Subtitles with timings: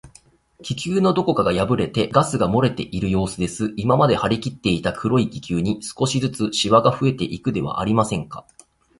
[0.63, 3.71] 気球のどこかがやぶれて、ガスがもれているようすです。
[3.77, 8.47] 今まではりきっていた黒い気球に、少しずつしわがふえていくではありませんか。